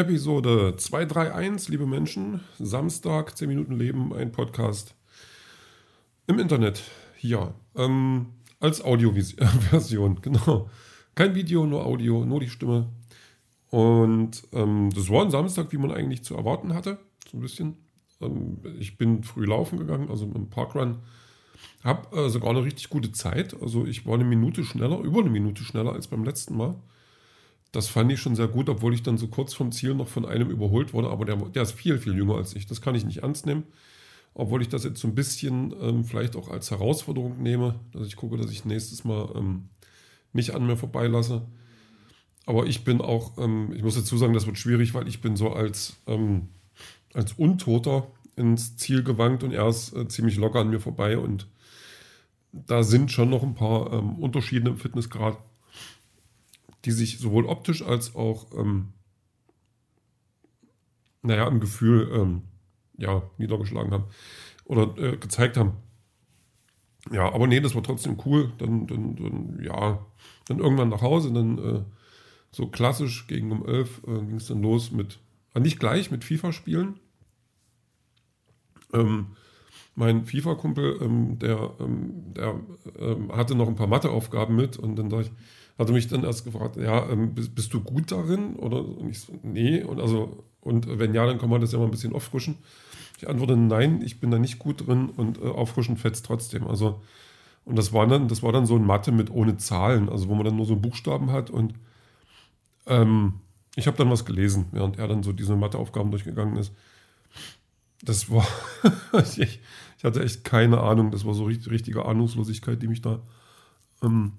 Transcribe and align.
Episode 0.00 0.76
231, 0.78 1.68
liebe 1.68 1.84
Menschen. 1.84 2.40
Samstag, 2.58 3.36
10 3.36 3.48
Minuten 3.48 3.74
Leben, 3.74 4.14
ein 4.14 4.32
Podcast 4.32 4.94
im 6.26 6.38
Internet. 6.38 6.80
Hier, 7.18 7.52
ähm, 7.76 8.28
als 8.60 8.82
Audioversion, 8.82 10.18
genau. 10.22 10.70
Kein 11.14 11.34
Video, 11.34 11.66
nur 11.66 11.84
Audio, 11.84 12.24
nur 12.24 12.40
die 12.40 12.48
Stimme. 12.48 12.88
Und 13.68 14.42
ähm, 14.54 14.88
das 14.94 15.10
war 15.10 15.22
ein 15.22 15.30
Samstag, 15.30 15.70
wie 15.70 15.76
man 15.76 15.92
eigentlich 15.92 16.24
zu 16.24 16.34
erwarten 16.34 16.72
hatte, 16.72 16.96
so 17.30 17.36
ein 17.36 17.42
bisschen. 17.42 17.76
Ähm, 18.22 18.56
ich 18.78 18.96
bin 18.96 19.22
früh 19.22 19.44
laufen 19.44 19.78
gegangen, 19.78 20.08
also 20.08 20.24
im 20.24 20.48
Parkrun. 20.48 21.00
Habe 21.84 22.16
äh, 22.16 22.30
sogar 22.30 22.48
eine 22.48 22.64
richtig 22.64 22.88
gute 22.88 23.12
Zeit. 23.12 23.54
Also 23.60 23.84
ich 23.84 24.06
war 24.06 24.14
eine 24.14 24.24
Minute 24.24 24.64
schneller, 24.64 25.00
über 25.00 25.20
eine 25.20 25.28
Minute 25.28 25.62
schneller 25.62 25.92
als 25.92 26.06
beim 26.06 26.24
letzten 26.24 26.56
Mal. 26.56 26.76
Das 27.72 27.86
fand 27.86 28.10
ich 28.10 28.20
schon 28.20 28.34
sehr 28.34 28.48
gut, 28.48 28.68
obwohl 28.68 28.94
ich 28.94 29.02
dann 29.02 29.16
so 29.16 29.28
kurz 29.28 29.54
vom 29.54 29.70
Ziel 29.70 29.94
noch 29.94 30.08
von 30.08 30.26
einem 30.26 30.50
überholt 30.50 30.92
wurde. 30.92 31.08
Aber 31.10 31.24
der, 31.24 31.36
der 31.36 31.62
ist 31.62 31.72
viel, 31.72 31.98
viel 31.98 32.16
jünger 32.16 32.34
als 32.36 32.54
ich. 32.56 32.66
Das 32.66 32.80
kann 32.80 32.94
ich 32.94 33.04
nicht 33.04 33.18
ernst 33.18 33.46
nehmen. 33.46 33.64
Obwohl 34.34 34.62
ich 34.62 34.68
das 34.68 34.84
jetzt 34.84 35.00
so 35.00 35.08
ein 35.08 35.14
bisschen 35.14 35.74
ähm, 35.80 36.04
vielleicht 36.04 36.36
auch 36.36 36.48
als 36.48 36.70
Herausforderung 36.70 37.42
nehme, 37.42 37.80
dass 37.92 38.06
ich 38.06 38.16
gucke, 38.16 38.36
dass 38.36 38.50
ich 38.50 38.64
nächstes 38.64 39.04
Mal 39.04 39.30
ähm, 39.36 39.68
nicht 40.32 40.54
an 40.54 40.66
mir 40.66 40.76
vorbeilasse. 40.76 41.42
Aber 42.46 42.66
ich 42.66 42.84
bin 42.84 43.00
auch, 43.00 43.38
ähm, 43.38 43.72
ich 43.74 43.82
muss 43.82 43.94
dazu 43.94 44.16
sagen, 44.16 44.34
das 44.34 44.46
wird 44.46 44.58
schwierig, 44.58 44.94
weil 44.94 45.08
ich 45.08 45.20
bin 45.20 45.36
so 45.36 45.52
als, 45.52 45.96
ähm, 46.06 46.48
als 47.12 47.32
Untoter 47.34 48.08
ins 48.36 48.76
Ziel 48.76 49.02
gewankt 49.02 49.42
und 49.42 49.52
er 49.52 49.68
ist 49.68 49.94
äh, 49.94 50.08
ziemlich 50.08 50.36
locker 50.36 50.60
an 50.60 50.70
mir 50.70 50.80
vorbei. 50.80 51.18
Und 51.18 51.48
da 52.52 52.82
sind 52.82 53.12
schon 53.12 53.30
noch 53.30 53.42
ein 53.42 53.54
paar 53.54 53.92
ähm, 53.92 54.16
Unterschiede 54.16 54.70
im 54.70 54.78
Fitnessgrad 54.78 55.38
die 56.84 56.92
sich 56.92 57.18
sowohl 57.18 57.46
optisch 57.46 57.82
als 57.82 58.14
auch, 58.14 58.46
ähm, 58.56 58.92
naja, 61.22 61.46
im 61.48 61.60
Gefühl, 61.60 62.10
ähm, 62.14 62.42
ja, 62.96 63.22
niedergeschlagen 63.38 63.92
haben 63.92 64.04
oder 64.64 64.96
äh, 64.98 65.16
gezeigt 65.16 65.56
haben. 65.56 65.72
Ja, 67.10 67.32
aber 67.32 67.46
nee, 67.46 67.60
das 67.60 67.74
war 67.74 67.82
trotzdem 67.82 68.18
cool. 68.24 68.52
Dann, 68.58 68.86
dann, 68.86 69.16
dann 69.16 69.60
ja, 69.62 70.04
dann 70.46 70.58
irgendwann 70.58 70.90
nach 70.90 71.02
Hause, 71.02 71.32
dann 71.32 71.58
äh, 71.58 71.82
so 72.52 72.66
klassisch 72.66 73.26
gegen 73.26 73.52
um 73.52 73.66
11 73.66 74.02
äh, 74.06 74.10
ging 74.26 74.36
es 74.36 74.46
dann 74.46 74.62
los 74.62 74.92
mit, 74.92 75.18
äh, 75.54 75.60
nicht 75.60 75.80
gleich 75.80 76.10
mit 76.10 76.24
FIFA-Spielen. 76.24 76.98
Ähm, 78.92 79.36
mein 79.94 80.26
FIFA-Kumpel, 80.26 80.98
ähm, 81.00 81.38
der, 81.38 81.74
ähm, 81.80 82.34
der 82.34 82.60
ähm, 82.98 83.32
hatte 83.32 83.54
noch 83.54 83.68
ein 83.68 83.76
paar 83.76 83.86
Matheaufgaben 83.86 84.54
mit 84.54 84.78
und 84.78 84.96
dann 84.96 85.10
sage 85.10 85.24
ich, 85.24 85.30
hatte 85.80 85.92
mich 85.92 86.08
dann 86.08 86.24
erst 86.24 86.44
gefragt, 86.44 86.76
ja, 86.76 87.08
ähm, 87.08 87.34
bist, 87.34 87.54
bist, 87.54 87.72
du 87.72 87.80
gut 87.80 88.12
darin? 88.12 88.56
Oder 88.56 88.86
und 88.86 89.08
ich 89.08 89.20
so, 89.20 89.32
nee. 89.42 89.82
Und 89.82 90.00
also, 90.00 90.44
und 90.60 90.86
wenn 90.98 91.14
ja, 91.14 91.26
dann 91.26 91.38
kann 91.38 91.50
man 91.50 91.60
das 91.60 91.72
ja 91.72 91.78
mal 91.78 91.86
ein 91.86 91.90
bisschen 91.90 92.14
auffrischen. 92.14 92.58
Ich 93.18 93.28
antworte, 93.28 93.56
nein, 93.56 94.02
ich 94.02 94.20
bin 94.20 94.30
da 94.30 94.38
nicht 94.38 94.58
gut 94.58 94.86
drin 94.86 95.10
und 95.16 95.38
äh, 95.38 95.46
auffrischen 95.46 95.96
fetzt 95.96 96.26
trotzdem. 96.26 96.66
Also, 96.66 97.00
und 97.64 97.76
das 97.76 97.92
war 97.92 98.06
dann, 98.06 98.28
das 98.28 98.42
war 98.42 98.52
dann 98.52 98.66
so 98.66 98.76
ein 98.76 98.86
Mathe 98.86 99.10
mit 99.10 99.30
ohne 99.30 99.56
Zahlen, 99.56 100.08
also 100.08 100.28
wo 100.28 100.34
man 100.34 100.44
dann 100.44 100.56
nur 100.56 100.66
so 100.66 100.76
Buchstaben 100.76 101.32
hat 101.32 101.50
und 101.50 101.74
ähm, 102.86 103.34
ich 103.76 103.86
habe 103.86 103.96
dann 103.96 104.10
was 104.10 104.24
gelesen, 104.24 104.66
während 104.72 104.98
er 104.98 105.08
dann 105.08 105.22
so 105.22 105.32
diese 105.32 105.56
Matheaufgaben 105.56 106.10
durchgegangen 106.10 106.56
ist. 106.56 106.72
Das 108.02 108.30
war, 108.30 108.46
ich, 109.36 109.60
ich, 109.98 110.04
hatte 110.04 110.22
echt 110.22 110.44
keine 110.44 110.80
Ahnung, 110.80 111.10
das 111.10 111.24
war 111.24 111.34
so 111.34 111.44
richtig, 111.44 111.70
richtige 111.70 112.04
Ahnungslosigkeit, 112.04 112.82
die 112.82 112.88
mich 112.88 113.02
da 113.02 113.20
ähm, 114.02 114.32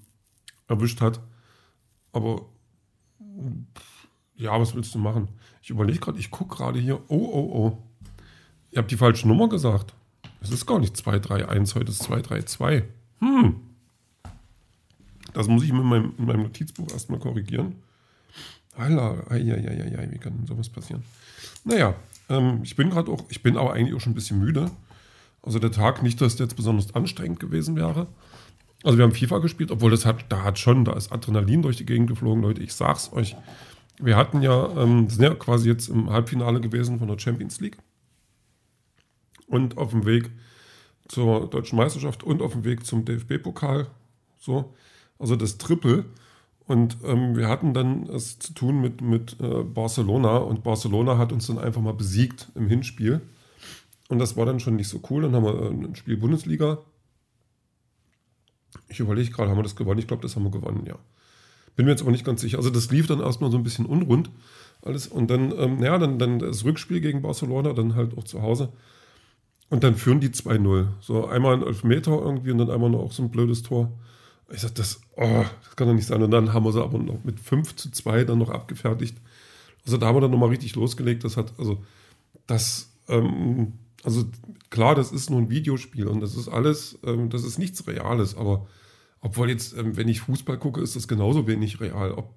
erwischt 0.72 1.02
hat. 1.02 1.22
Aber 2.11 2.45
ja, 4.36 4.59
was 4.59 4.75
willst 4.75 4.95
du 4.95 5.00
machen? 5.00 5.27
Ich 5.61 5.70
überlege 5.70 5.99
gerade, 5.99 6.20
ich 6.20 6.32
gucke 6.32 6.55
gerade 6.55 6.80
hier. 6.80 6.99
Oh, 7.08 7.30
oh, 7.32 7.52
oh. 7.54 7.77
Ihr 8.71 8.80
habt 8.80 8.92
die 8.92 8.98
falsche 8.98 9.27
Nummer 9.27 9.48
gesagt. 9.49 9.93
Es 10.42 10.49
ist 10.49 10.65
gar 10.65 10.80
nicht 10.80 10.98
231, 10.98 11.76
heute 11.76 11.92
ist 11.92 12.04
232. 12.04 12.83
Hm. 13.20 13.55
Das 15.33 15.48
muss 15.48 15.64
ich 15.64 15.71
mit 15.71 15.83
meinem, 15.83 16.14
in 16.17 16.26
meinem 16.26 16.43
Notizbuch 16.43 16.92
erstmal 16.92 17.20
korrigieren. 17.20 17.76
Alter, 18.76 19.26
wie 19.30 20.17
kann 20.17 20.38
denn 20.38 20.48
sowas 20.48 20.70
passieren? 20.70 21.03
Naja, 21.64 21.93
ähm, 22.30 22.61
ich 22.64 22.76
bin 22.76 22.89
gerade 22.89 23.11
auch, 23.11 23.23
ich 23.30 23.43
bin 23.43 23.58
aber 23.58 23.73
eigentlich 23.73 23.95
auch 23.95 23.99
schon 23.99 24.14
ein 24.14 24.15
bisschen 24.15 24.39
müde. 24.39 24.71
Also 25.43 25.59
der 25.59 25.71
Tag, 25.71 26.02
nicht, 26.03 26.21
dass 26.21 26.36
der 26.36 26.48
jetzt 26.48 26.55
besonders 26.55 26.95
anstrengend 26.95 27.39
gewesen 27.39 27.76
wäre. 27.76 28.08
Also 28.83 28.97
wir 28.97 29.03
haben 29.03 29.14
FIFA 29.14 29.39
gespielt, 29.39 29.71
obwohl 29.71 29.92
das 29.92 30.05
hat, 30.05 30.25
da 30.30 30.43
hat 30.43 30.58
schon, 30.58 30.86
da 30.86 30.93
ist 30.93 31.11
Adrenalin 31.11 31.61
durch 31.61 31.77
die 31.77 31.86
Gegend 31.86 32.08
geflogen, 32.08 32.42
Leute. 32.42 32.64
Ich 32.64 32.73
sag's 32.73 33.11
euch. 33.14 33.36
Wir 33.99 34.17
hatten 34.17 34.42
ja, 34.42 34.69
ähm, 34.77 35.08
sind 35.09 35.23
ja 35.23 35.36
quasi 35.36 35.69
jetzt 35.69 35.87
im 35.87 36.09
Halbfinale 36.09 36.59
gewesen 36.61 36.97
von 36.97 37.08
der 37.08 37.20
Champions 37.20 37.59
League. 37.59 37.77
Und 39.45 39.77
auf 39.77 39.91
dem 39.91 40.05
Weg 40.05 40.31
zur 41.08 41.49
deutschen 41.49 41.77
Meisterschaft 41.77 42.23
und 42.23 42.41
auf 42.41 42.53
dem 42.53 42.64
Weg 42.64 42.86
zum 42.86 43.05
DFB-Pokal. 43.05 43.87
So, 44.39 44.73
also 45.20 45.36
das 45.36 45.58
Triple. 45.58 46.05
Und 46.65 46.97
ähm, 47.03 47.36
wir 47.36 47.49
hatten 47.49 47.73
dann 47.73 48.08
es 48.08 48.39
zu 48.39 48.53
tun 48.53 48.81
mit, 48.81 49.02
mit 49.02 49.36
äh, 49.41 49.64
Barcelona 49.64 50.37
und 50.37 50.64
Barcelona 50.64 51.17
hat 51.17 51.33
uns 51.33 51.47
dann 51.47 51.59
einfach 51.59 51.81
mal 51.81 51.93
besiegt 51.93 52.49
im 52.55 52.67
Hinspiel. 52.67 53.21
Und 54.08 54.20
das 54.20 54.37
war 54.37 54.45
dann 54.45 54.59
schon 54.59 54.77
nicht 54.77 54.87
so 54.87 55.02
cool. 55.09 55.23
Dann 55.23 55.36
haben 55.36 55.43
wir 55.43 55.61
äh, 55.61 55.67
ein 55.67 55.95
Spiel 55.95 56.17
Bundesliga 56.17 56.80
ich 58.87 58.99
überlege 58.99 59.32
gerade, 59.32 59.49
haben 59.49 59.58
wir 59.58 59.64
das 59.64 59.76
gewonnen? 59.76 59.99
Ich 59.99 60.08
glaube, 60.08 60.21
das 60.21 60.36
haben 60.36 60.43
wir 60.43 60.52
gewonnen, 60.52 60.86
ja. 60.86 60.95
Bin 61.76 61.86
mir 61.86 61.92
jetzt 61.92 62.02
aber 62.02 62.11
nicht 62.11 62.26
ganz 62.26 62.42
sicher. 62.42 62.58
Also 62.58 62.70
das 62.70 62.92
lief 62.92 63.08
dann 63.08 63.21
erstmal 63.21 63.52
so 63.52 63.58
ein 63.58 63.64
bisschen 63.64 63.86
unrund 63.86 64.30
alles. 64.82 65.08
Und 65.08 65.30
dann, 65.30 65.54
ähm, 65.58 65.82
ja, 65.82 65.98
dann, 65.98 66.20
dann 66.20 66.39
das 66.39 66.65
Rückspiel 66.65 67.02
gegen 67.02 67.21
Barcelona, 67.21 67.73
dann 67.73 67.95
halt 67.95 68.17
auch 68.17 68.23
zu 68.23 68.42
Hause. 68.42 68.70
Und 69.70 69.83
dann 69.83 69.95
führen 69.95 70.20
die 70.20 70.30
2-0. 70.30 70.87
So 70.99 71.27
einmal 71.27 71.55
ein 71.55 71.64
Elfmeter 71.64 72.11
irgendwie 72.11 72.52
und 72.52 72.58
dann 72.58 72.70
einmal 72.70 72.89
noch 72.89 73.11
so 73.11 73.23
ein 73.23 73.32
blödes 73.32 73.64
Tor. 73.64 73.92
Ich 74.52 74.61
sag, 74.61 74.76
das, 74.76 75.02
oh, 75.15 75.45
das 75.64 75.76
kann 75.76 75.88
doch 75.88 75.93
nicht 75.93 76.08
sein. 76.08 76.21
Und 76.21 76.32
dann 76.32 76.52
haben 76.53 76.65
wir 76.65 76.73
sie 76.73 76.83
aber 76.83 76.98
noch 76.98 77.23
mit 77.23 77.39
5 77.39 77.76
zu 77.76 77.89
2 77.89 78.26
dann 78.26 78.39
noch 78.39 78.49
abgefertigt. 78.49 79.17
Also 79.86 79.98
da 79.98 80.08
haben 80.08 80.17
wir 80.17 80.21
dann 80.21 80.32
nochmal 80.32 80.49
richtig 80.49 80.76
losgelegt. 80.76 81.23
Das 81.23 81.38
hat, 81.38 81.53
also, 81.58 81.82
das, 82.48 82.92
ähm, 83.08 83.73
also 84.04 84.26
klar, 84.70 84.95
das 84.95 85.12
ist 85.12 85.30
nur 85.30 85.39
ein 85.39 85.50
Videospiel 85.50 86.08
und 86.08 86.22
das 86.22 86.36
ist 86.36 86.48
alles, 86.48 86.98
ähm, 87.04 87.30
das 87.30 87.44
ist 87.44 87.60
nichts 87.60 87.86
Reales, 87.88 88.36
aber 88.36 88.67
obwohl 89.20 89.50
jetzt, 89.50 89.78
ähm, 89.78 89.95
wenn 89.95 90.08
ich 90.08 90.22
Fußball 90.22 90.58
gucke, 90.58 90.82
ist 90.82 90.95
das 90.95 91.08
genauso 91.08 91.48
wenig 91.48 91.80
real. 91.80 92.12
Ob 92.14 92.34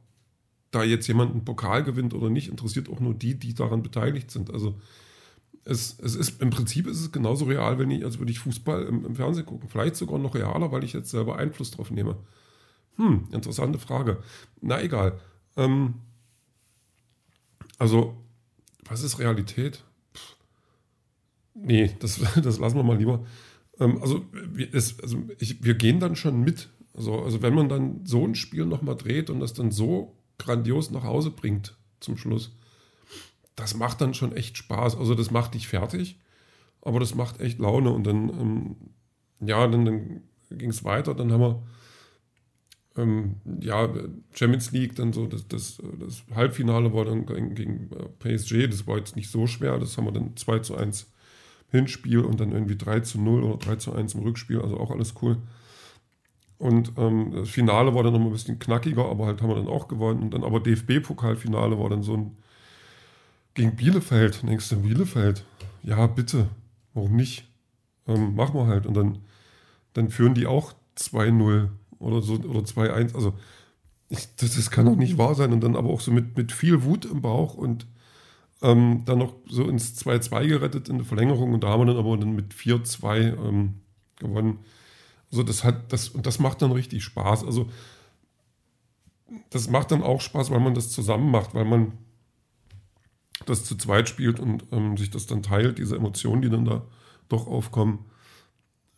da 0.71 0.83
jetzt 0.83 1.07
jemand 1.07 1.33
einen 1.33 1.45
Pokal 1.45 1.83
gewinnt 1.83 2.15
oder 2.15 2.29
nicht, 2.29 2.49
interessiert 2.49 2.91
auch 2.91 3.01
nur 3.01 3.15
die, 3.15 3.39
die 3.39 3.55
daran 3.55 3.83
beteiligt 3.83 4.31
sind. 4.31 4.53
Also 4.53 4.79
es, 5.65 5.99
es 6.01 6.15
ist 6.15 6.43
im 6.43 6.51
Prinzip 6.51 6.87
ist 6.87 7.01
es 7.01 7.13
genauso 7.13 7.47
real, 7.47 7.79
wenn 7.79 7.91
ich, 7.91 8.05
als 8.05 8.19
würde 8.19 8.33
ich 8.33 8.39
Fußball 8.41 8.83
im, 8.85 9.07
im 9.07 9.17
Fernsehen 9.17 9.47
gucken. 9.47 9.69
Vielleicht 9.69 9.97
sogar 9.97 10.19
noch 10.19 10.35
realer, 10.35 10.73
weil 10.73 10.85
ich 10.85 10.93
jetzt 10.93 11.11
selber 11.11 11.37
Einfluss 11.37 11.71
drauf 11.71 11.91
nehme. 11.91 12.17
Hm, 12.97 13.29
interessante 13.33 13.79
Frage. 13.79 14.23
Na 14.61 14.83
egal. 14.83 15.19
Ähm, 15.57 15.95
also, 17.79 18.15
was 18.85 19.03
ist 19.03 19.19
Realität? 19.19 19.85
Nee, 21.55 21.91
das, 22.01 22.21
das 22.43 22.59
lassen 22.59 22.77
wir 22.77 22.83
mal 22.83 22.99
lieber. 22.99 23.25
Ähm, 23.79 23.99
also, 24.01 24.25
es, 24.73 25.01
also 25.01 25.19
ich, 25.39 25.65
wir 25.65 25.75
gehen 25.75 26.01
dann 26.01 26.17
schon 26.17 26.41
mit. 26.43 26.69
Also, 26.95 27.21
also 27.23 27.43
wenn 27.43 27.55
man 27.55 27.69
dann 27.69 28.01
so 28.05 28.27
ein 28.27 28.35
Spiel 28.35 28.67
nochmal 28.67 28.97
dreht 28.97 29.31
und 29.31 29.41
das 29.41 29.55
dann 29.55 29.71
so 29.71 30.17
grandios 30.39 30.91
nach 30.91 31.05
Hause 31.05 31.31
bringt 31.31 31.77
zum 32.01 32.17
Schluss, 32.17 32.57
das 33.57 33.75
macht 33.77 34.01
dann 34.01 34.15
schon 34.15 34.33
echt 34.33 34.57
Spaß. 34.59 34.97
Also 34.97 35.15
das 35.15 35.31
macht 35.31 35.55
dich 35.55 35.69
fertig, 35.69 36.21
aber 36.83 37.01
das 37.01 37.15
macht 37.15 37.41
echt 37.41 37.59
Laune. 37.59 37.91
Und 37.91 38.05
dann, 38.05 38.29
ähm, 38.29 38.77
ja, 39.41 39.67
dann, 39.67 39.85
dann 39.85 40.23
ging 40.51 40.71
es 40.71 40.85
weiter. 40.85 41.15
Dann 41.15 41.33
haben 41.33 41.41
wir 41.41 41.63
ähm, 42.97 43.37
ja, 43.61 43.93
Champions 44.33 44.71
League, 44.73 44.95
dann 44.97 45.13
so 45.13 45.27
das, 45.27 45.49
das, 45.49 45.83
das 45.99 46.25
Halbfinale 46.35 46.93
war 46.93 47.05
dann 47.05 47.27
gegen, 47.27 47.91
äh, 47.93 48.37
PSG, 48.37 48.69
das 48.69 48.87
war 48.87 48.99
jetzt 48.99 49.17
nicht 49.17 49.31
so 49.31 49.47
schwer, 49.47 49.79
das 49.79 49.97
haben 49.97 50.05
wir 50.05 50.13
dann 50.13 50.37
2 50.37 50.61
zu 50.61 50.77
1 50.77 51.13
Hinspiel 51.75 52.21
und 52.21 52.41
dann 52.41 52.53
irgendwie 52.53 52.77
3 52.77 53.01
zu 53.01 53.21
0 53.21 53.43
oder 53.43 53.59
3 53.59 53.77
zu 53.77 53.93
1 53.93 54.15
im 54.15 54.23
Rückspiel, 54.23 54.61
also 54.61 54.79
auch 54.79 54.91
alles 54.91 55.15
cool. 55.23 55.39
Und 56.59 56.93
ähm, 56.97 57.33
das 57.33 57.49
Finale 57.49 57.95
war 57.95 58.03
dann 58.03 58.13
noch 58.13 58.21
ein 58.21 58.31
bisschen 58.31 58.59
knackiger, 58.59 59.05
aber 59.07 59.27
halt 59.27 59.43
haben 59.43 59.49
wir 59.49 59.57
dann 59.57 59.69
auch 59.69 59.89
gewonnen. 59.89 60.23
Und 60.23 60.33
dann 60.33 60.45
aber 60.45 60.61
DFB-Pokalfinale 60.61 61.79
war 61.79 61.91
dann 61.91 62.03
so 62.03 62.17
ein 62.17 62.37
gegen 63.55 63.77
Bielefeld. 63.77 64.43
Und 64.43 64.51
denkst 64.51 64.69
du, 64.69 64.77
Bielefeld? 64.77 65.45
Ja, 65.83 66.07
bitte. 66.07 66.49
Warum 66.93 67.17
nicht? 67.17 67.49
Ähm, 68.07 68.35
machen 68.35 68.55
wir 68.55 68.67
halt. 68.67 68.87
Und 68.87 68.95
dann, 68.95 69.19
dann 69.95 70.11
führen 70.11 70.35
die 70.35 70.47
auch 70.47 70.73
2-0 70.97 71.69
oder 71.99 72.23
so 72.23 72.35
oder 72.35 72.61
2-1. 72.61 73.15
Also 73.15 73.35
ich, 74.09 74.35
das, 74.37 74.55
das 74.55 74.71
kann 74.71 74.87
doch 74.87 74.97
nicht 74.97 75.19
wahr 75.19 75.35
sein. 75.35 75.53
Und 75.53 75.61
dann 75.61 75.77
aber 75.77 75.91
auch 75.91 76.01
so 76.01 76.13
mit, 76.13 76.37
mit 76.37 76.53
viel 76.53 76.85
Wut 76.85 77.05
im 77.05 77.21
Bauch 77.21 77.55
und 77.55 77.87
ähm, 78.65 79.03
dann 79.05 79.19
noch 79.19 79.35
so 79.47 79.69
ins 79.69 79.95
2-2 80.03 80.49
gerettet 80.49 80.89
in 80.89 80.97
der 80.97 81.05
Verlängerung 81.05 81.53
und 81.53 81.63
da 81.63 81.69
haben 81.69 81.83
wir 81.83 81.87
dann 81.87 81.99
aber 81.99 82.17
dann 82.17 82.35
mit 82.35 82.55
4-2 82.55 83.37
ähm, 83.37 83.75
gewonnen. 84.17 84.61
Also 85.31 85.43
das 85.43 85.65
hat, 85.65 85.93
das, 85.93 86.09
und 86.09 86.27
das 86.27 86.39
macht 86.39 86.63
dann 86.63 86.73
richtig 86.73 87.05
Spaß. 87.05 87.45
Also 87.45 87.69
das 89.51 89.69
macht 89.69 89.91
dann 89.91 90.03
auch 90.03 90.23
Spaß, 90.23 90.51
weil 90.51 90.61
man 90.61 90.75
das 90.75 90.91
zusammen 90.91 91.31
macht, 91.31 91.55
weil 91.55 91.67
man 91.67 91.93
das 93.45 93.65
zu 93.65 93.77
zweit 93.77 94.09
spielt 94.09 94.41
und 94.41 94.65
ähm, 94.73 94.97
sich 94.97 95.11
das 95.11 95.27
dann 95.27 95.43
teilt, 95.43 95.79
diese 95.79 95.97
Emotionen, 95.97 96.41
die 96.41 96.51
dann 96.51 96.65
da 96.65 96.87
doch 97.29 97.47
aufkommen. 97.47 98.07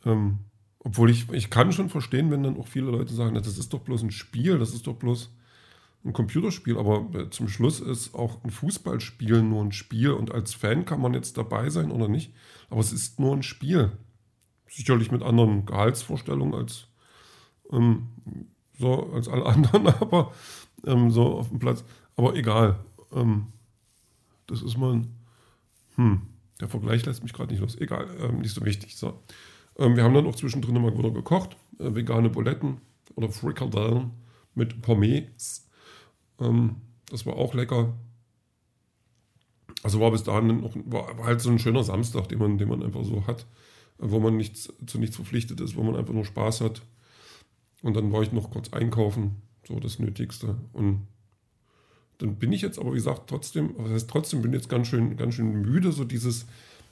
Ähm, 0.04 0.38
obwohl 0.78 1.10
ich, 1.10 1.28
ich 1.32 1.50
kann 1.50 1.72
schon 1.72 1.88
verstehen, 1.88 2.30
wenn 2.30 2.44
dann 2.44 2.56
auch 2.56 2.68
viele 2.68 2.92
Leute 2.92 3.12
sagen, 3.12 3.34
das 3.34 3.58
ist 3.58 3.72
doch 3.72 3.80
bloß 3.80 4.04
ein 4.04 4.12
Spiel, 4.12 4.58
das 4.58 4.72
ist 4.74 4.86
doch 4.86 4.94
bloß 4.94 5.30
ein 6.06 6.12
Computerspiel, 6.12 6.78
aber 6.78 7.08
äh, 7.18 7.30
zum 7.30 7.48
Schluss 7.48 7.80
ist 7.80 8.14
auch 8.14 8.42
ein 8.44 8.50
Fußballspiel 8.50 9.42
nur 9.42 9.62
ein 9.62 9.72
Spiel 9.72 10.12
und 10.12 10.32
als 10.32 10.54
Fan 10.54 10.84
kann 10.84 11.00
man 11.00 11.14
jetzt 11.14 11.36
dabei 11.36 11.68
sein 11.70 11.90
oder 11.90 12.08
nicht, 12.08 12.32
aber 12.70 12.80
es 12.80 12.92
ist 12.92 13.20
nur 13.20 13.34
ein 13.34 13.42
Spiel. 13.42 13.92
Sicherlich 14.68 15.10
mit 15.10 15.22
anderen 15.22 15.66
Gehaltsvorstellungen 15.66 16.54
als, 16.54 16.88
ähm, 17.72 18.08
so, 18.78 19.12
als 19.12 19.28
alle 19.28 19.46
anderen, 19.46 19.86
aber 19.88 20.32
ähm, 20.84 21.10
so 21.10 21.38
auf 21.38 21.48
dem 21.48 21.58
Platz. 21.58 21.84
Aber 22.16 22.34
egal. 22.34 22.78
Ähm, 23.12 23.48
das 24.46 24.62
ist 24.62 24.76
mal 24.76 25.02
hm, 25.96 26.22
der 26.60 26.68
Vergleich 26.68 27.04
lässt 27.04 27.22
mich 27.22 27.32
gerade 27.32 27.52
nicht 27.52 27.60
los. 27.60 27.76
Egal, 27.76 28.06
ähm, 28.20 28.40
nicht 28.40 28.54
so 28.54 28.64
wichtig. 28.64 28.96
So. 28.96 29.20
Ähm, 29.78 29.96
wir 29.96 30.04
haben 30.04 30.14
dann 30.14 30.26
auch 30.26 30.36
zwischendrin 30.36 30.80
mal 30.80 30.96
wieder 30.96 31.10
gekocht. 31.10 31.56
Äh, 31.78 31.94
vegane 31.94 32.30
Buletten 32.30 32.80
oder 33.14 33.28
Frikadellen 33.30 34.12
mit 34.54 34.80
Pommes. 34.82 35.68
Ähm, 36.40 36.76
das 37.10 37.26
war 37.26 37.36
auch 37.36 37.54
lecker. 37.54 37.94
Also 39.82 40.00
war 40.00 40.10
bis 40.10 40.24
dahin 40.24 40.60
noch, 40.60 40.74
war, 40.84 41.16
halt 41.24 41.40
so 41.40 41.50
ein 41.50 41.58
schöner 41.58 41.84
Samstag, 41.84 42.28
den 42.28 42.38
man, 42.38 42.58
den 42.58 42.68
man 42.68 42.82
einfach 42.82 43.04
so 43.04 43.26
hat, 43.26 43.46
wo 43.98 44.18
man 44.18 44.36
nichts, 44.36 44.72
zu 44.86 44.98
nichts 44.98 45.16
verpflichtet 45.16 45.60
ist, 45.60 45.76
wo 45.76 45.82
man 45.82 45.96
einfach 45.96 46.14
nur 46.14 46.24
Spaß 46.24 46.60
hat. 46.62 46.82
Und 47.82 47.94
dann 47.94 48.10
war 48.12 48.22
ich 48.22 48.32
noch 48.32 48.50
kurz 48.50 48.72
einkaufen, 48.72 49.42
so 49.66 49.78
das 49.78 49.98
Nötigste. 49.98 50.56
Und 50.72 51.06
dann 52.18 52.36
bin 52.36 52.52
ich 52.52 52.62
jetzt 52.62 52.78
aber, 52.78 52.92
wie 52.92 52.96
gesagt, 52.96 53.28
trotzdem, 53.28 53.74
was 53.76 53.90
heißt 53.90 54.10
trotzdem, 54.10 54.42
bin 54.42 54.52
jetzt 54.52 54.68
ganz 54.68 54.88
schön, 54.88 55.16
ganz 55.16 55.34
schön 55.34 55.62
müde, 55.62 55.92
so 55.92 56.04
dieses, 56.04 56.46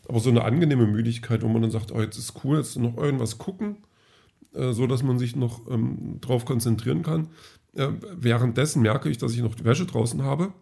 aber 0.07 0.21
so 0.21 0.31
eine 0.31 0.45
angenehme 0.45 0.87
Müdigkeit, 0.87 1.43
wo 1.43 1.49
man 1.49 1.63
dann 1.63 1.71
sagt, 1.71 1.93
oh, 1.93 2.01
jetzt 2.01 2.19
ist 2.19 2.45
cool, 2.45 2.59
jetzt 2.59 2.77
noch 2.77 2.97
irgendwas 2.97 3.39
gucken, 3.39 3.79
äh, 4.55 4.73
so 4.73 4.87
dass 4.87 5.03
man 5.03 5.19
sich 5.19 5.37
noch 5.37 5.69
ähm, 5.71 6.19
drauf 6.21 6.45
konzentrieren 6.45 7.03
kann. 7.03 7.29
Äh, 7.75 7.89
währenddessen 8.17 8.83
merke 8.83 9.09
ich, 9.09 9.19
dass 9.19 9.33
ich 9.33 9.43
noch 9.43 9.55
die 9.55 9.65
Wäsche 9.65 9.87
draußen 9.87 10.23
habe, 10.23 10.53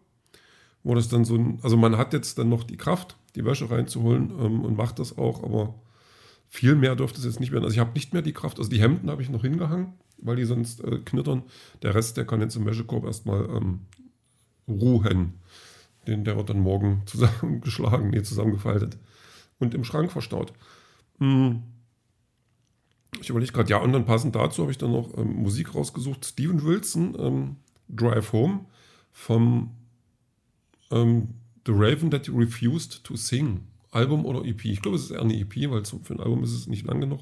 wo 0.83 0.95
das 0.95 1.09
dann 1.09 1.25
so 1.25 1.37
ein, 1.37 1.59
also 1.63 1.77
man 1.77 1.97
hat 1.97 2.13
jetzt 2.13 2.39
dann 2.39 2.49
noch 2.49 2.65
die 2.65 2.77
Kraft, 2.77 3.17
die 3.37 3.45
Wäsche 3.45 3.71
reinzuholen 3.71 4.31
ähm, 4.39 4.65
und 4.65 4.77
macht 4.77 4.99
das 4.99 5.19
auch, 5.19 5.43
aber 5.43 5.75
viel 6.49 6.75
mehr 6.75 6.97
dürfte 6.97 7.19
es 7.19 7.25
jetzt 7.25 7.41
nicht 7.41 7.53
werden. 7.53 7.65
Also 7.65 7.75
ich 7.75 7.81
habe 7.81 7.93
nicht 7.95 8.13
mehr 8.13 8.23
die 8.23 8.33
Kraft, 8.33 8.59
also 8.59 8.71
die 8.71 8.81
Hemden 8.81 9.11
habe 9.11 9.23
ich 9.23 9.31
noch 9.31 9.43
hingehangen, 9.43 9.95
weil 10.19 10.37
die 10.37 10.45
sonst 10.45 10.83
äh, 10.85 10.99
knittern. 10.99 11.43
Der 11.83 11.95
Rest, 11.95 12.17
der 12.17 12.27
kann 12.27 12.41
jetzt 12.41 12.57
im 12.57 12.67
Wäschekorb 12.67 13.05
erstmal 13.05 13.45
ähm, 13.45 13.81
ruhen. 14.69 15.35
Den, 16.07 16.25
der 16.25 16.37
wird 16.37 16.51
dann 16.51 16.61
morgen 16.61 17.03
zusammengeschlagen, 17.07 18.11
nee, 18.11 18.23
zusammengefaltet 18.23 18.99
und 19.59 19.75
im 19.75 19.85
Schrank 19.85 20.11
verstaut. 20.11 20.53
Hm. 21.19 21.63
Ich 23.23 23.31
überlege 23.31 23.53
gerade, 23.53 23.71
ja, 23.71 23.79
und 23.79 23.93
dann 23.93 24.05
passend 24.05 24.35
dazu 24.35 24.63
habe 24.63 24.73
ich 24.73 24.79
dann 24.79 24.93
noch 24.93 25.17
ähm, 25.17 25.35
Musik 25.43 25.75
rausgesucht. 25.75 26.25
Steven 26.25 26.63
Wilson, 26.65 27.17
ähm, 27.19 27.57
Drive 27.89 28.33
Home, 28.33 28.67
vom 29.13 29.71
ähm, 30.91 31.29
The 31.65 31.73
Raven 31.75 32.11
That 32.11 32.27
You 32.27 32.39
Refused 32.39 33.05
to 33.05 33.17
Sing. 33.17 33.63
Album 33.93 34.25
oder 34.25 34.45
EP. 34.45 34.65
Ich 34.65 34.81
glaube, 34.81 34.97
es 34.97 35.05
ist 35.05 35.11
eher 35.11 35.21
eine 35.21 35.39
EP, 35.39 35.71
weil 35.71 35.85
für 35.85 36.15
ein 36.15 36.21
Album 36.21 36.43
ist 36.43 36.53
es 36.53 36.67
nicht 36.67 36.87
lang 36.87 37.01
genug. 37.01 37.21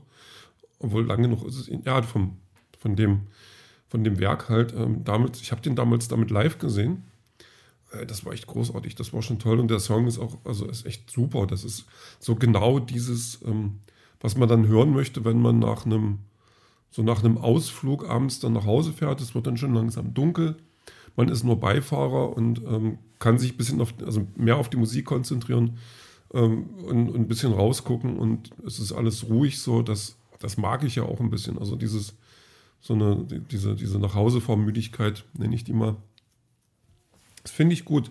Obwohl 0.78 1.04
lang 1.04 1.22
genug 1.22 1.44
ist 1.44 1.56
es, 1.56 1.70
ja, 1.84 2.00
vom, 2.02 2.38
von, 2.78 2.96
dem, 2.96 3.26
von 3.88 4.04
dem 4.04 4.18
Werk 4.20 4.48
halt. 4.48 4.72
Ähm, 4.72 5.04
damals, 5.04 5.40
ich 5.40 5.50
habe 5.52 5.60
den 5.60 5.76
damals 5.76 6.08
damit 6.08 6.30
live 6.30 6.58
gesehen 6.58 7.02
äh, 7.92 8.06
das 8.06 8.24
war 8.24 8.32
echt 8.32 8.46
großartig, 8.46 8.94
das 8.94 9.12
war 9.12 9.20
schon 9.20 9.38
toll 9.38 9.58
und 9.58 9.68
der 9.68 9.80
Song 9.80 10.06
ist 10.06 10.18
auch, 10.18 10.38
also 10.44 10.66
ist 10.66 10.86
echt 10.86 11.10
super. 11.10 11.46
Das 11.46 11.64
ist 11.64 11.86
so 12.20 12.36
genau 12.36 12.78
dieses, 12.78 13.40
ähm, 13.44 13.80
was 14.20 14.36
man 14.36 14.48
dann 14.48 14.68
hören 14.68 14.92
möchte, 14.92 15.24
wenn 15.24 15.40
man 15.40 15.58
nach 15.58 15.86
einem, 15.86 16.18
so 16.90 17.02
nach 17.02 17.22
einem 17.22 17.38
Ausflug 17.38 18.08
abends 18.08 18.40
dann 18.40 18.52
nach 18.52 18.66
Hause 18.66 18.92
fährt. 18.92 19.20
Es 19.20 19.34
wird 19.34 19.46
dann 19.46 19.56
schon 19.56 19.74
langsam 19.74 20.14
dunkel. 20.14 20.56
Man 21.16 21.28
ist 21.28 21.42
nur 21.42 21.58
Beifahrer 21.58 22.36
und 22.36 22.62
ähm, 22.66 22.98
kann 23.18 23.38
sich 23.38 23.54
ein 23.54 23.56
bisschen 23.56 23.80
auf, 23.80 23.94
also 24.04 24.26
mehr 24.36 24.56
auf 24.56 24.68
die 24.68 24.76
Musik 24.76 25.06
konzentrieren 25.06 25.78
ähm, 26.32 26.70
und, 26.84 27.10
und, 27.10 27.16
ein 27.16 27.28
bisschen 27.28 27.52
rausgucken 27.52 28.16
und 28.16 28.50
es 28.64 28.78
ist 28.78 28.92
alles 28.92 29.28
ruhig 29.28 29.58
so. 29.58 29.82
Das, 29.82 30.16
das 30.38 30.56
mag 30.56 30.84
ich 30.84 30.96
ja 30.96 31.02
auch 31.02 31.20
ein 31.20 31.30
bisschen. 31.30 31.58
Also 31.58 31.76
dieses, 31.76 32.14
so 32.80 32.94
eine, 32.94 33.26
diese, 33.50 33.74
diese 33.74 33.98
Nachhausefahrmüdigkeit, 33.98 35.24
nenne 35.34 35.54
ich 35.54 35.64
die 35.64 35.72
mal 35.72 35.96
das 37.42 37.52
finde 37.52 37.74
ich 37.74 37.84
gut. 37.84 38.10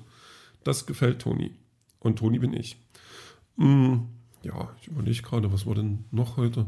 Das 0.64 0.86
gefällt 0.86 1.22
Toni. 1.22 1.56
Und 2.00 2.20
Toni 2.20 2.40
bin 2.40 2.54
ich. 2.54 2.78
Hm, 3.58 4.08
ja, 4.44 4.70
ich 4.82 4.88
überlege 4.88 5.22
gerade, 5.22 5.52
was 5.52 5.66
war 5.66 5.76
denn 5.76 6.06
noch 6.12 6.38
heute? 6.38 6.66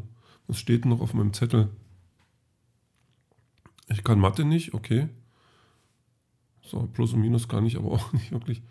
Was 0.48 0.60
steht 0.60 0.86
noch 0.86 1.02
auf 1.02 1.14
meinem 1.14 1.34
Zettel? 1.34 1.70
Ich 3.90 4.04
kann 4.04 4.20
Mathe 4.20 4.46
nicht, 4.46 4.74
okay. 4.74 5.10
So, 6.64 6.88
Plus 6.94 7.14
und 7.14 7.22
Minus 7.22 7.48
kann 7.48 7.66
ich 7.66 7.78
aber 7.78 7.92
auch 7.92 8.14
nicht 8.14 8.32
wirklich. 8.32 8.62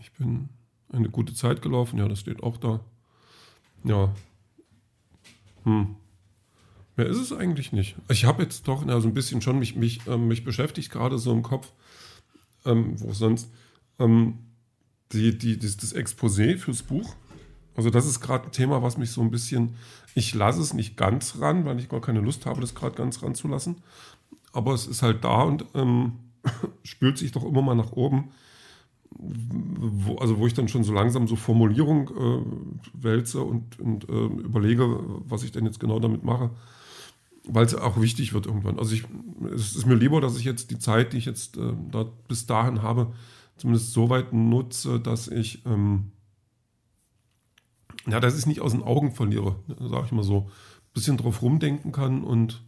Ich 0.00 0.12
bin 0.12 0.48
eine 0.92 1.08
gute 1.08 1.34
Zeit 1.34 1.62
gelaufen, 1.62 1.98
ja, 1.98 2.08
das 2.08 2.20
steht 2.20 2.42
auch 2.42 2.56
da. 2.56 2.80
Ja. 3.84 4.14
Hm. 5.64 5.96
Mehr 6.96 7.06
ist 7.06 7.18
es 7.18 7.32
eigentlich 7.32 7.72
nicht. 7.72 7.96
Ich 8.08 8.24
habe 8.26 8.42
jetzt 8.42 8.68
doch 8.68 8.86
ja, 8.86 9.00
so 9.00 9.08
ein 9.08 9.14
bisschen 9.14 9.40
schon 9.40 9.58
mich, 9.58 9.76
mich, 9.76 10.06
äh, 10.06 10.18
mich 10.18 10.44
beschäftigt, 10.44 10.90
gerade 10.90 11.18
so 11.18 11.32
im 11.32 11.42
Kopf 11.42 11.72
ähm, 12.64 13.00
wo 13.00 13.12
sonst, 13.12 13.50
ähm, 13.98 14.38
die, 15.12 15.36
die, 15.36 15.58
das, 15.58 15.76
das 15.76 15.94
Exposé 15.94 16.56
fürs 16.56 16.82
Buch. 16.82 17.14
Also 17.74 17.90
das 17.90 18.06
ist 18.06 18.20
gerade 18.20 18.44
ein 18.44 18.52
Thema, 18.52 18.82
was 18.82 18.98
mich 18.98 19.10
so 19.10 19.20
ein 19.20 19.30
bisschen, 19.30 19.76
ich 20.14 20.34
lasse 20.34 20.60
es 20.60 20.74
nicht 20.74 20.96
ganz 20.96 21.40
ran, 21.40 21.64
weil 21.64 21.78
ich 21.78 21.88
gar 21.88 22.00
keine 22.00 22.20
Lust 22.20 22.46
habe, 22.46 22.60
das 22.60 22.74
gerade 22.74 22.94
ganz 22.94 23.22
ranzulassen. 23.22 23.76
Aber 24.52 24.74
es 24.74 24.86
ist 24.86 25.02
halt 25.02 25.24
da 25.24 25.42
und 25.42 25.64
ähm, 25.74 26.12
spült 26.84 27.18
sich 27.18 27.32
doch 27.32 27.44
immer 27.44 27.62
mal 27.62 27.74
nach 27.74 27.92
oben. 27.92 28.30
Wo, 29.14 30.16
also 30.16 30.38
wo 30.38 30.46
ich 30.46 30.54
dann 30.54 30.68
schon 30.68 30.84
so 30.84 30.92
langsam 30.92 31.28
so 31.28 31.36
Formulierung 31.36 32.08
äh, 32.08 33.02
wälze 33.02 33.42
und, 33.42 33.78
und 33.78 34.08
äh, 34.08 34.12
überlege, 34.12 35.00
was 35.26 35.42
ich 35.42 35.52
denn 35.52 35.66
jetzt 35.66 35.80
genau 35.80 36.00
damit 36.00 36.24
mache 36.24 36.50
weil 37.46 37.64
es 37.64 37.74
auch 37.74 38.00
wichtig 38.00 38.34
wird 38.34 38.46
irgendwann. 38.46 38.78
Also 38.78 38.94
ich, 38.94 39.04
es 39.54 39.74
ist 39.74 39.86
mir 39.86 39.94
lieber, 39.94 40.20
dass 40.20 40.38
ich 40.38 40.44
jetzt 40.44 40.70
die 40.70 40.78
Zeit, 40.78 41.12
die 41.12 41.18
ich 41.18 41.24
jetzt 41.24 41.56
äh, 41.56 41.72
da 41.90 42.06
bis 42.28 42.46
dahin 42.46 42.82
habe, 42.82 43.12
zumindest 43.56 43.92
so 43.92 44.10
weit 44.10 44.32
nutze, 44.32 45.00
dass 45.00 45.28
ich, 45.28 45.64
ähm, 45.66 46.12
ja, 48.06 48.20
dass 48.20 48.38
ich 48.38 48.46
nicht 48.46 48.60
aus 48.60 48.72
den 48.72 48.82
Augen 48.82 49.12
verliere, 49.12 49.56
sage 49.78 50.06
ich 50.06 50.12
mal 50.12 50.24
so. 50.24 50.40
Ein 50.40 50.94
bisschen 50.94 51.16
drauf 51.16 51.42
rumdenken 51.42 51.92
kann 51.92 52.22
und 52.22 52.62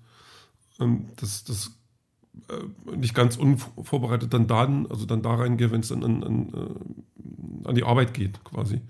ähm, 0.80 1.08
das, 1.16 1.44
das 1.44 1.72
äh, 2.48 2.96
nicht 2.96 3.14
ganz 3.14 3.36
unvorbereitet 3.36 4.32
dann 4.32 4.46
da, 4.46 4.62
also 4.88 5.06
dann 5.06 5.22
da 5.22 5.34
reingehe, 5.34 5.70
wenn 5.70 5.80
es 5.80 5.88
dann 5.88 6.02
an, 6.02 6.24
an, 6.24 6.48
äh, 6.54 7.68
an 7.68 7.74
die 7.74 7.84
Arbeit 7.84 8.14
geht, 8.14 8.42
quasi 8.44 8.80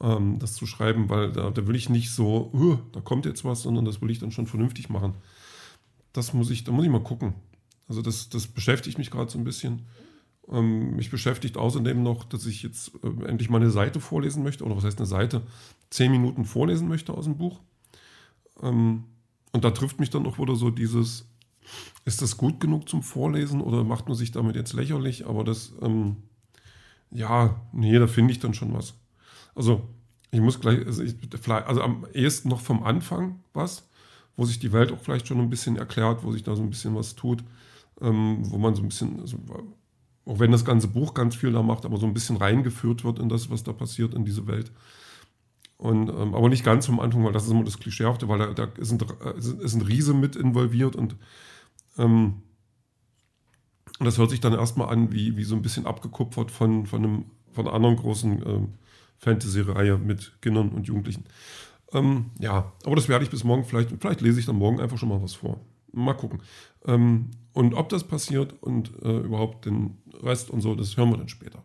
ähm, 0.00 0.38
das 0.38 0.54
zu 0.54 0.66
schreiben, 0.66 1.08
weil 1.10 1.32
da, 1.32 1.50
da 1.50 1.66
will 1.66 1.76
ich 1.76 1.88
nicht 1.88 2.10
so, 2.10 2.80
da 2.92 3.00
kommt 3.00 3.26
jetzt 3.26 3.44
was, 3.44 3.62
sondern 3.62 3.84
das 3.84 4.00
will 4.00 4.10
ich 4.10 4.18
dann 4.18 4.30
schon 4.30 4.46
vernünftig 4.46 4.88
machen. 4.88 5.14
Das 6.12 6.32
muss 6.32 6.50
ich, 6.50 6.64
da 6.64 6.72
muss 6.72 6.84
ich 6.84 6.90
mal 6.90 7.02
gucken. 7.02 7.34
Also 7.88 8.02
das, 8.02 8.28
das 8.28 8.46
beschäftigt 8.46 8.98
mich 8.98 9.10
gerade 9.10 9.30
so 9.30 9.38
ein 9.38 9.44
bisschen. 9.44 9.86
Ähm, 10.50 10.96
mich 10.96 11.10
beschäftigt 11.10 11.56
außerdem 11.56 12.02
noch, 12.02 12.24
dass 12.24 12.46
ich 12.46 12.62
jetzt 12.62 12.92
äh, 13.02 13.26
endlich 13.26 13.50
mal 13.50 13.60
eine 13.60 13.70
Seite 13.70 14.00
vorlesen 14.00 14.42
möchte, 14.42 14.64
oder 14.64 14.76
was 14.76 14.84
heißt 14.84 14.98
eine 14.98 15.06
Seite? 15.06 15.42
Zehn 15.90 16.10
Minuten 16.10 16.44
vorlesen 16.44 16.88
möchte 16.88 17.12
aus 17.12 17.24
dem 17.24 17.36
Buch. 17.36 17.60
Ähm, 18.62 19.04
und 19.52 19.64
da 19.64 19.70
trifft 19.70 20.00
mich 20.00 20.10
dann 20.10 20.26
auch 20.26 20.38
wieder 20.38 20.56
so 20.56 20.70
dieses, 20.70 21.26
ist 22.04 22.22
das 22.22 22.36
gut 22.36 22.60
genug 22.60 22.88
zum 22.88 23.02
Vorlesen 23.02 23.60
oder 23.60 23.84
macht 23.84 24.08
man 24.08 24.16
sich 24.16 24.32
damit 24.32 24.56
jetzt 24.56 24.72
lächerlich? 24.72 25.26
Aber 25.26 25.44
das, 25.44 25.72
ähm, 25.82 26.16
ja, 27.10 27.60
nee, 27.72 27.98
da 27.98 28.06
finde 28.06 28.32
ich 28.32 28.38
dann 28.38 28.54
schon 28.54 28.72
was. 28.72 28.94
Also 29.54 29.88
ich 30.30 30.40
muss 30.40 30.60
gleich, 30.60 30.84
also, 30.86 31.02
ich, 31.02 31.14
also 31.48 31.82
am 31.82 32.06
ehesten 32.12 32.48
noch 32.48 32.60
vom 32.60 32.82
Anfang 32.82 33.40
was, 33.54 33.88
wo 34.36 34.44
sich 34.44 34.58
die 34.58 34.72
Welt 34.72 34.92
auch 34.92 35.00
vielleicht 35.00 35.26
schon 35.26 35.40
ein 35.40 35.50
bisschen 35.50 35.76
erklärt, 35.76 36.22
wo 36.22 36.32
sich 36.32 36.42
da 36.42 36.54
so 36.54 36.62
ein 36.62 36.70
bisschen 36.70 36.94
was 36.94 37.14
tut, 37.14 37.42
ähm, 38.00 38.38
wo 38.50 38.58
man 38.58 38.74
so 38.74 38.82
ein 38.82 38.88
bisschen, 38.88 39.20
also, 39.20 39.38
auch 40.28 40.38
wenn 40.38 40.52
das 40.52 40.64
ganze 40.64 40.88
Buch 40.88 41.14
ganz 41.14 41.34
viel 41.34 41.52
da 41.52 41.62
macht, 41.62 41.86
aber 41.86 41.96
so 41.96 42.06
ein 42.06 42.12
bisschen 42.12 42.36
reingeführt 42.36 43.02
wird 43.02 43.18
in 43.18 43.30
das, 43.30 43.48
was 43.50 43.64
da 43.64 43.72
passiert 43.72 44.12
in 44.12 44.26
diese 44.26 44.46
Welt. 44.46 44.70
Und, 45.78 46.10
ähm, 46.10 46.34
aber 46.34 46.50
nicht 46.50 46.64
ganz 46.64 46.84
vom 46.84 47.00
Anfang, 47.00 47.24
weil 47.24 47.32
das 47.32 47.44
ist 47.44 47.50
immer 47.50 47.64
das 47.64 47.78
Klischeehafte, 47.78 48.28
weil 48.28 48.38
da, 48.38 48.52
da 48.52 48.64
ist, 48.76 48.92
ein, 48.92 49.00
ist 49.60 49.74
ein 49.74 49.82
Riese 49.82 50.12
mit 50.12 50.36
involviert 50.36 50.96
und 50.96 51.16
ähm, 51.96 52.42
das 54.00 54.18
hört 54.18 54.30
sich 54.30 54.40
dann 54.40 54.52
erstmal 54.52 54.90
an 54.90 55.12
wie, 55.12 55.36
wie 55.36 55.44
so 55.44 55.56
ein 55.56 55.62
bisschen 55.62 55.86
abgekupfert 55.86 56.50
von, 56.50 56.84
von, 56.84 57.04
einem, 57.04 57.24
von 57.52 57.66
einer 57.66 57.74
anderen 57.74 57.96
großen 57.96 58.42
ähm, 58.46 58.68
Fantasy-Reihe 59.16 59.96
mit 59.96 60.42
Kindern 60.42 60.68
und 60.70 60.86
Jugendlichen. 60.86 61.24
Ähm, 61.92 62.32
ja, 62.38 62.70
aber 62.84 62.96
das 62.96 63.08
werde 63.08 63.24
ich 63.24 63.30
bis 63.30 63.44
morgen 63.44 63.64
vielleicht, 63.64 63.90
vielleicht 63.98 64.20
lese 64.20 64.40
ich 64.40 64.46
dann 64.46 64.56
morgen 64.56 64.78
einfach 64.78 64.98
schon 64.98 65.08
mal 65.08 65.22
was 65.22 65.34
vor. 65.34 65.58
Mal 65.98 66.14
gucken. 66.14 66.42
Ähm, 66.86 67.30
und 67.52 67.74
ob 67.74 67.88
das 67.88 68.04
passiert 68.04 68.54
und 68.62 68.92
äh, 69.02 69.18
überhaupt 69.18 69.66
den 69.66 69.98
Rest 70.22 70.50
und 70.50 70.60
so, 70.60 70.74
das 70.74 70.96
hören 70.96 71.10
wir 71.10 71.16
dann 71.18 71.28
später. 71.28 71.62